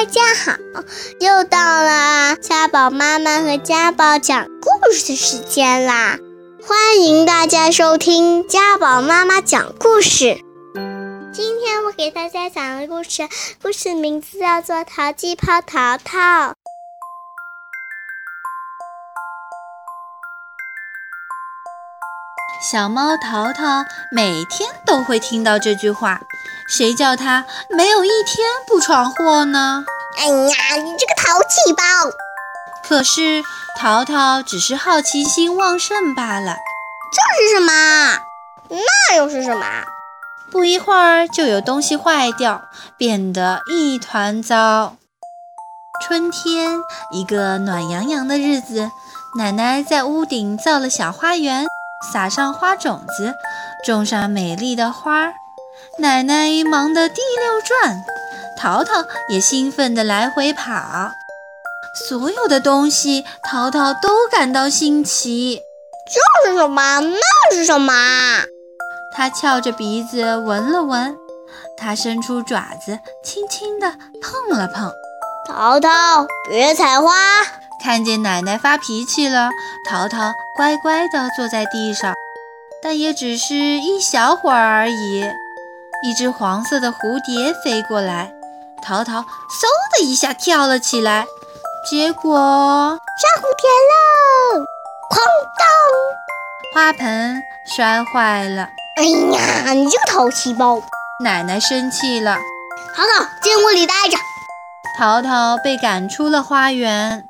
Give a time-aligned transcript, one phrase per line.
[0.00, 0.56] 大家好，
[1.20, 6.16] 又到了家宝妈妈和家宝讲故事的时间啦！
[6.66, 10.42] 欢迎大家收听家宝妈妈讲故事。
[11.34, 13.28] 今天我给大家讲的故事，
[13.60, 16.18] 故事名字叫做《淘气泡淘淘》。
[22.72, 26.20] 小猫淘淘每天都会听到这句话。
[26.68, 29.84] 谁叫它没有一天不闯祸呢？
[30.20, 31.82] 哎呀，你这个淘气包！
[32.86, 33.42] 可是
[33.78, 36.56] 淘淘只是好奇心旺盛罢了。
[37.10, 38.18] 这是什么？
[38.68, 39.64] 那又是什么？
[40.52, 42.60] 不一会儿就有东西坏掉，
[42.98, 44.96] 变得一团糟。
[46.06, 46.80] 春天，
[47.12, 48.90] 一个暖洋洋的日子，
[49.38, 51.66] 奶奶在屋顶造了小花园，
[52.12, 53.32] 撒上花种子，
[53.86, 55.32] 种上美丽的花。
[55.98, 58.04] 奶奶忙得滴溜转，
[58.60, 58.92] 淘淘
[59.30, 61.12] 也兴奋地来回跑。
[62.08, 65.62] 所有的东西，淘淘都感到新奇。
[66.44, 67.00] 这是什么？
[67.00, 67.94] 那是什么？
[69.16, 71.16] 他翘着鼻子闻了闻，
[71.78, 74.92] 他伸出爪子，轻轻地碰了碰。
[75.48, 77.14] 淘淘，别采花！
[77.82, 79.48] 看见奶奶发脾气了，
[79.88, 82.12] 淘淘乖乖地坐在地上，
[82.82, 85.24] 但也只是一小会儿而已。
[86.02, 88.32] 一只黄色的蝴蝶飞过来，
[88.82, 89.24] 淘淘嗖
[89.96, 91.26] 的一下跳了起来，
[91.88, 94.64] 结果抓蝴蝶喽！
[95.10, 95.18] 哐
[95.58, 95.66] 当，
[96.74, 97.42] 花盆
[97.76, 98.68] 摔坏了。
[98.96, 100.82] 哎呀，你这个淘气包！
[101.22, 102.38] 奶奶生气了。
[102.96, 104.16] 淘淘进屋里待着。
[104.98, 107.24] 淘淘被赶出了花园。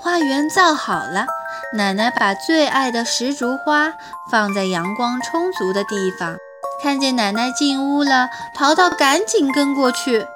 [0.00, 1.26] 花园造好了，
[1.74, 3.92] 奶奶把最爱的石竹花
[4.30, 6.36] 放在阳光充足的地方。
[6.82, 10.26] 看见奶奶进屋了，淘淘赶紧跟过去。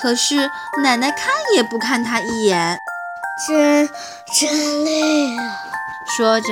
[0.00, 0.36] 可是
[0.82, 2.78] 奶奶看也不看他一眼，
[3.46, 3.88] 真
[4.32, 5.56] 真累啊！
[6.16, 6.48] 说着，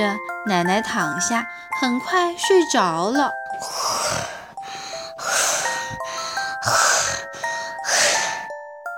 [0.47, 1.45] 奶奶躺下，
[1.79, 3.31] 很快睡着了。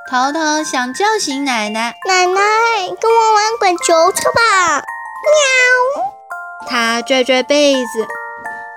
[0.09, 2.41] 淘淘想叫醒奶奶，奶奶
[3.01, 4.77] 跟我玩滚球球吧！
[4.77, 6.05] 喵。
[6.67, 8.07] 他拽拽被子。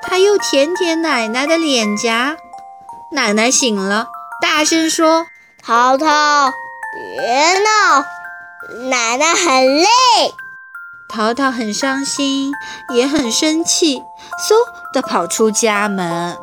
[0.02, 2.36] 他又舔舔奶奶的脸颊，
[3.10, 4.08] 奶奶醒了，
[4.40, 5.26] 大声说
[5.68, 6.06] ：“淘淘，
[6.94, 8.02] 别闹，
[8.88, 9.86] 奶奶很累。”
[11.12, 12.50] 淘淘很伤心，
[12.94, 14.54] 也很生气，嗖
[14.94, 16.38] 地跑出家门。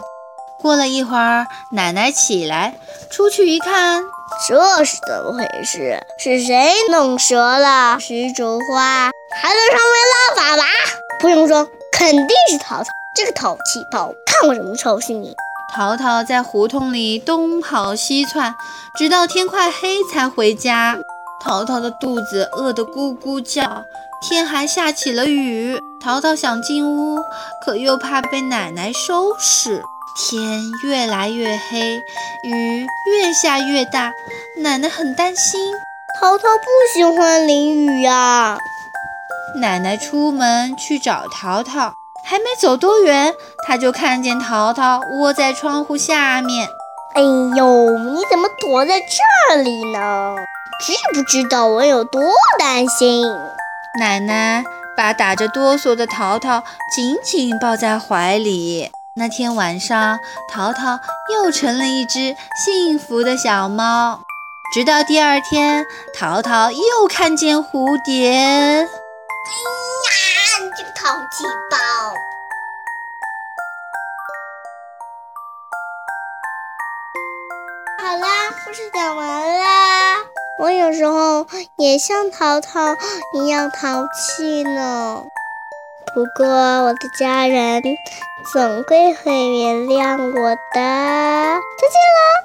[0.62, 2.76] 过了一会儿，奶奶起来，
[3.10, 4.04] 出去一看，
[4.48, 6.06] 这是怎么回事？
[6.20, 9.10] 是谁弄折了石竹花，
[9.42, 10.66] 还在上面拉粑粑？
[11.20, 12.86] 不用说，肯定是淘淘。
[13.16, 15.36] 这个淘气包，看我怎么收拾你！
[15.74, 18.56] 淘淘在胡同里东跑西窜，
[18.96, 20.98] 直到天快黑才回家。
[21.42, 23.84] 淘淘的肚子饿得咕咕叫，
[24.22, 25.78] 天还下起了雨。
[26.02, 27.20] 淘淘想进屋，
[27.66, 29.82] 可又怕被奶奶收拾。
[30.18, 31.98] 天越来越黑，
[32.44, 34.14] 雨越下越大，
[34.60, 35.74] 奶奶很担心。
[36.22, 38.58] 淘淘不喜欢淋雨呀。
[39.60, 41.94] 奶奶出门去找淘淘。
[42.28, 43.36] 还没走多远，
[43.68, 46.68] 他就看见淘淘窝在窗户下面。
[47.14, 50.36] 哎呦，你怎么躲在这里呢？
[50.82, 52.22] 知不知道我有多
[52.58, 53.24] 担心？
[54.00, 54.64] 奶奶
[54.98, 56.64] 把打着哆嗦的淘淘
[56.94, 58.92] 紧紧抱在怀里。
[59.18, 60.20] 那天晚上，
[60.52, 61.00] 淘淘
[61.32, 64.22] 又成了一只幸福的小猫。
[64.74, 68.32] 直到第二天，淘淘又看见蝴蝶。
[68.32, 68.90] 哎呀，
[70.64, 71.46] 你这个淘气
[78.06, 80.18] 好啦，故事讲完啦。
[80.60, 82.96] 我有时候也像淘淘
[83.34, 85.24] 一样淘气呢，
[86.14, 87.82] 不过我的家人
[88.54, 90.60] 总归会原谅我的。
[90.76, 90.82] 再
[91.90, 92.45] 见啦。